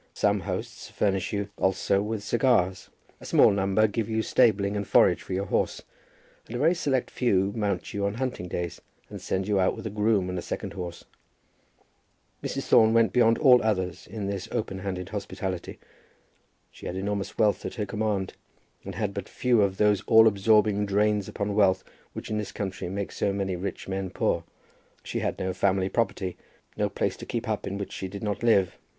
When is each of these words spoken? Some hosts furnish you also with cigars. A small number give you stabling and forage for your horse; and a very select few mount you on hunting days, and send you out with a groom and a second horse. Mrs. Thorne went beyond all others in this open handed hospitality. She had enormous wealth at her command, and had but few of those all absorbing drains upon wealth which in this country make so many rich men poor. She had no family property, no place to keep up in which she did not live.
Some 0.15 0.39
hosts 0.39 0.89
furnish 0.89 1.31
you 1.31 1.49
also 1.59 2.01
with 2.01 2.23
cigars. 2.23 2.89
A 3.19 3.25
small 3.27 3.51
number 3.51 3.85
give 3.85 4.09
you 4.09 4.23
stabling 4.23 4.75
and 4.75 4.87
forage 4.87 5.21
for 5.21 5.33
your 5.33 5.45
horse; 5.45 5.83
and 6.47 6.55
a 6.55 6.57
very 6.57 6.73
select 6.73 7.11
few 7.11 7.51
mount 7.55 7.93
you 7.93 8.07
on 8.07 8.15
hunting 8.15 8.47
days, 8.47 8.81
and 9.11 9.21
send 9.21 9.47
you 9.47 9.59
out 9.59 9.75
with 9.75 9.85
a 9.85 9.91
groom 9.91 10.27
and 10.27 10.39
a 10.39 10.41
second 10.41 10.73
horse. 10.73 11.05
Mrs. 12.41 12.63
Thorne 12.65 12.95
went 12.95 13.13
beyond 13.13 13.37
all 13.37 13.61
others 13.61 14.07
in 14.07 14.25
this 14.25 14.47
open 14.51 14.79
handed 14.79 15.09
hospitality. 15.09 15.77
She 16.71 16.87
had 16.87 16.95
enormous 16.95 17.37
wealth 17.37 17.63
at 17.63 17.75
her 17.75 17.85
command, 17.85 18.33
and 18.83 18.95
had 18.95 19.13
but 19.13 19.29
few 19.29 19.61
of 19.61 19.77
those 19.77 20.01
all 20.07 20.27
absorbing 20.27 20.87
drains 20.87 21.27
upon 21.27 21.53
wealth 21.53 21.83
which 22.13 22.31
in 22.31 22.39
this 22.39 22.51
country 22.51 22.89
make 22.89 23.11
so 23.11 23.31
many 23.31 23.55
rich 23.55 23.87
men 23.87 24.09
poor. 24.09 24.45
She 25.03 25.19
had 25.19 25.37
no 25.37 25.53
family 25.53 25.89
property, 25.89 26.37
no 26.75 26.89
place 26.89 27.15
to 27.17 27.25
keep 27.27 27.47
up 27.47 27.67
in 27.67 27.77
which 27.77 27.91
she 27.91 28.07
did 28.07 28.23
not 28.23 28.41
live. 28.41 28.75